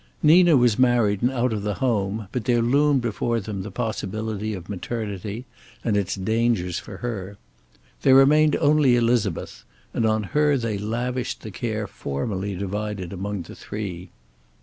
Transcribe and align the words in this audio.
Nina 0.23 0.57
was 0.57 0.79
married 0.79 1.21
and 1.21 1.29
out 1.29 1.53
of 1.53 1.61
the 1.61 1.75
home, 1.75 2.27
but 2.31 2.45
there 2.45 2.63
loomed 2.63 3.03
before 3.03 3.39
them 3.39 3.61
the 3.61 3.69
possibility 3.69 4.55
of 4.55 4.67
maternity 4.67 5.45
and 5.83 5.95
its 5.95 6.15
dangers 6.15 6.79
for 6.79 6.97
her. 7.05 7.37
There 8.01 8.15
remained 8.15 8.55
only 8.55 8.95
Elizabeth, 8.95 9.63
and 9.93 10.03
on 10.07 10.23
her 10.33 10.57
they 10.57 10.79
lavished 10.79 11.41
the 11.41 11.51
care 11.51 11.85
formerly 11.85 12.55
divided 12.55 13.13
among 13.13 13.43
the 13.43 13.53
three. 13.53 14.09